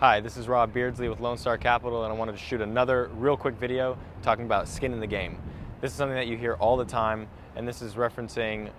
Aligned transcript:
Hi, 0.00 0.20
this 0.20 0.36
is 0.36 0.46
Rob 0.46 0.72
Beardsley 0.72 1.08
with 1.08 1.18
Lone 1.18 1.36
Star 1.36 1.58
Capital, 1.58 2.04
and 2.04 2.12
I 2.12 2.16
wanted 2.16 2.30
to 2.30 2.38
shoot 2.38 2.60
another 2.60 3.10
real 3.14 3.36
quick 3.36 3.56
video 3.56 3.98
talking 4.22 4.44
about 4.44 4.68
skin 4.68 4.92
in 4.92 5.00
the 5.00 5.08
game. 5.08 5.42
This 5.80 5.90
is 5.90 5.96
something 5.96 6.14
that 6.14 6.28
you 6.28 6.36
hear 6.36 6.54
all 6.54 6.76
the 6.76 6.84
time, 6.84 7.26
and 7.56 7.66
this 7.66 7.82
is 7.82 7.94
referencing 7.94 8.70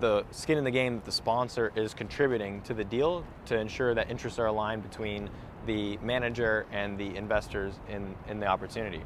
the 0.00 0.22
skin 0.32 0.58
in 0.58 0.64
the 0.64 0.70
game 0.70 0.96
that 0.96 1.06
the 1.06 1.12
sponsor 1.12 1.72
is 1.74 1.94
contributing 1.94 2.60
to 2.60 2.74
the 2.74 2.84
deal 2.84 3.24
to 3.46 3.58
ensure 3.58 3.94
that 3.94 4.10
interests 4.10 4.38
are 4.38 4.44
aligned 4.44 4.82
between 4.82 5.30
the 5.64 5.96
manager 6.02 6.66
and 6.72 6.98
the 6.98 7.16
investors 7.16 7.72
in, 7.88 8.14
in 8.28 8.38
the 8.38 8.46
opportunity. 8.46 9.02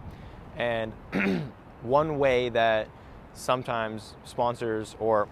And 0.56 0.92
one 1.82 2.18
way 2.18 2.48
that 2.48 2.88
sometimes 3.34 4.16
sponsors 4.24 4.96
or 4.98 5.28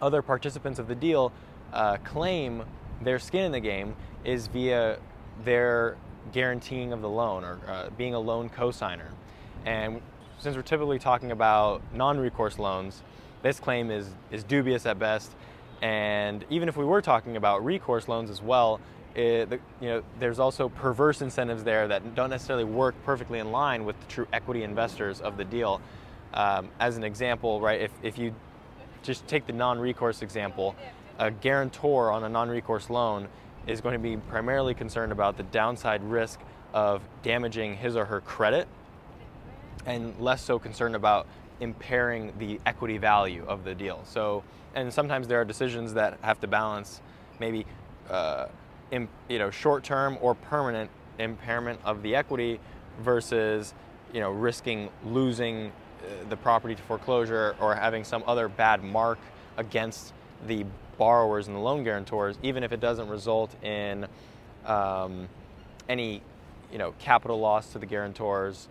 other 0.00 0.22
participants 0.22 0.78
of 0.78 0.86
the 0.86 0.94
deal 0.94 1.32
uh, 1.72 1.96
claim 2.04 2.62
their 3.02 3.18
skin 3.18 3.42
in 3.42 3.50
the 3.50 3.58
game 3.58 3.96
is 4.24 4.46
via 4.46 4.98
their 5.44 5.96
guaranteeing 6.32 6.92
of 6.92 7.02
the 7.02 7.08
loan 7.08 7.44
or 7.44 7.58
uh, 7.68 7.90
being 7.96 8.14
a 8.14 8.18
loan 8.18 8.48
cosigner. 8.48 9.10
And 9.64 10.00
since 10.38 10.56
we're 10.56 10.62
typically 10.62 10.98
talking 10.98 11.32
about 11.32 11.82
non-recourse 11.94 12.58
loans, 12.58 13.02
this 13.42 13.60
claim 13.60 13.90
is, 13.90 14.08
is 14.30 14.44
dubious 14.44 14.86
at 14.86 14.98
best. 14.98 15.32
And 15.82 16.44
even 16.50 16.68
if 16.68 16.76
we 16.76 16.84
were 16.84 17.02
talking 17.02 17.36
about 17.36 17.64
recourse 17.64 18.08
loans 18.08 18.30
as 18.30 18.42
well, 18.42 18.80
it, 19.14 19.60
you 19.80 19.88
know, 19.88 20.02
there's 20.18 20.38
also 20.38 20.68
perverse 20.68 21.22
incentives 21.22 21.64
there 21.64 21.88
that 21.88 22.14
don't 22.14 22.30
necessarily 22.30 22.64
work 22.64 22.94
perfectly 23.04 23.38
in 23.38 23.50
line 23.50 23.84
with 23.84 23.98
the 24.00 24.06
true 24.06 24.26
equity 24.32 24.62
investors 24.62 25.20
of 25.20 25.36
the 25.36 25.44
deal. 25.44 25.80
Um, 26.34 26.68
as 26.80 26.96
an 26.96 27.04
example, 27.04 27.60
right, 27.60 27.80
if, 27.80 27.92
if 28.02 28.18
you 28.18 28.34
just 29.02 29.26
take 29.26 29.46
the 29.46 29.52
non-recourse 29.52 30.20
example, 30.20 30.76
a 31.18 31.30
guarantor 31.30 32.10
on 32.10 32.24
a 32.24 32.28
non-recourse 32.28 32.90
loan 32.90 33.28
is 33.66 33.80
going 33.80 33.94
to 33.94 33.98
be 33.98 34.16
primarily 34.16 34.74
concerned 34.74 35.12
about 35.12 35.36
the 35.36 35.42
downside 35.44 36.02
risk 36.04 36.40
of 36.72 37.02
damaging 37.22 37.76
his 37.76 37.96
or 37.96 38.04
her 38.04 38.20
credit 38.20 38.68
and 39.86 40.18
less 40.20 40.42
so 40.42 40.58
concerned 40.58 40.94
about 40.94 41.26
impairing 41.60 42.32
the 42.38 42.60
equity 42.66 42.98
value 42.98 43.44
of 43.46 43.64
the 43.64 43.74
deal. 43.74 44.00
So, 44.04 44.42
and 44.74 44.92
sometimes 44.92 45.26
there 45.26 45.40
are 45.40 45.44
decisions 45.44 45.94
that 45.94 46.18
have 46.22 46.40
to 46.40 46.46
balance 46.46 47.00
maybe 47.38 47.64
uh, 48.10 48.46
in, 48.90 49.08
you 49.28 49.38
know 49.38 49.50
short-term 49.50 50.18
or 50.20 50.34
permanent 50.34 50.90
impairment 51.18 51.80
of 51.84 52.02
the 52.02 52.14
equity 52.14 52.60
versus 53.00 53.74
you 54.12 54.20
know 54.20 54.30
risking 54.30 54.90
losing 55.04 55.68
uh, 55.68 56.28
the 56.28 56.36
property 56.36 56.74
to 56.74 56.82
foreclosure 56.82 57.56
or 57.60 57.74
having 57.74 58.04
some 58.04 58.22
other 58.26 58.48
bad 58.48 58.82
mark 58.84 59.18
against 59.56 60.12
the 60.46 60.64
borrowers 60.98 61.46
and 61.46 61.56
the 61.56 61.60
loan 61.60 61.84
guarantors, 61.84 62.36
even 62.42 62.62
if 62.62 62.72
it 62.72 62.80
doesn't 62.80 63.08
result 63.08 63.54
in 63.62 64.06
um, 64.64 65.28
any 65.88 66.22
you 66.72 66.78
know 66.78 66.92
capital 66.98 67.38
loss 67.38 67.72
to 67.72 67.78
the 67.78 67.86
guarantors 67.86 68.68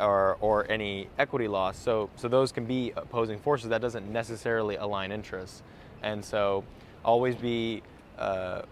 or, 0.00 0.36
or 0.40 0.70
any 0.70 1.08
equity 1.18 1.46
loss. 1.46 1.78
So, 1.78 2.10
so 2.16 2.28
those 2.28 2.52
can 2.52 2.64
be 2.64 2.92
opposing 2.96 3.38
forces. 3.38 3.68
That 3.68 3.82
doesn't 3.82 4.10
necessarily 4.10 4.76
align 4.76 5.12
interests. 5.12 5.62
And 6.02 6.24
so 6.24 6.64
always 7.04 7.36
be 7.36 7.82
uh, 8.18 8.62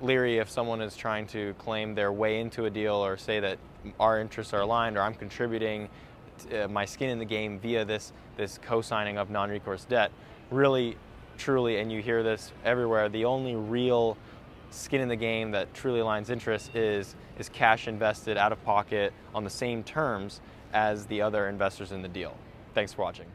leery 0.00 0.38
if 0.38 0.50
someone 0.50 0.80
is 0.80 0.96
trying 0.96 1.26
to 1.28 1.54
claim 1.58 1.94
their 1.94 2.12
way 2.12 2.40
into 2.40 2.66
a 2.66 2.70
deal 2.70 2.94
or 2.94 3.16
say 3.16 3.40
that 3.40 3.58
our 3.98 4.20
interests 4.20 4.52
are 4.52 4.60
aligned 4.60 4.96
or 4.96 5.02
I'm 5.02 5.14
contributing 5.14 5.88
uh, 6.52 6.68
my 6.68 6.84
skin 6.84 7.10
in 7.10 7.18
the 7.18 7.24
game 7.24 7.58
via 7.58 7.84
this, 7.84 8.12
this 8.36 8.58
co-signing 8.58 9.18
of 9.18 9.30
non-recourse 9.30 9.84
debt. 9.84 10.12
Really 10.50 10.96
truly, 11.42 11.80
and 11.80 11.90
you 11.90 12.00
hear 12.00 12.22
this 12.22 12.52
everywhere, 12.64 13.08
the 13.08 13.24
only 13.24 13.56
real 13.56 14.16
skin 14.70 15.00
in 15.00 15.08
the 15.08 15.16
game 15.16 15.50
that 15.50 15.74
truly 15.74 15.98
aligns 15.98 16.30
interests 16.30 16.70
is, 16.74 17.16
is 17.36 17.48
cash 17.48 17.88
invested 17.88 18.36
out 18.36 18.52
of 18.52 18.64
pocket 18.64 19.12
on 19.34 19.42
the 19.42 19.50
same 19.50 19.82
terms 19.82 20.40
as 20.72 21.04
the 21.06 21.20
other 21.20 21.48
investors 21.48 21.90
in 21.90 22.00
the 22.00 22.08
deal. 22.08 22.36
Thanks 22.74 22.92
for 22.92 23.02
watching. 23.02 23.26